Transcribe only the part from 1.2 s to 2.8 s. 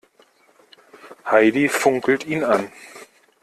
Heidi funkelt ihn an.